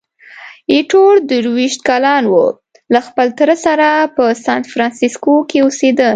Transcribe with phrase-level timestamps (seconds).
[0.71, 2.45] ایټور درویشت کلن وو،
[2.93, 6.09] له خپل تره سره په سانفرانسیسکو کې اوسېده.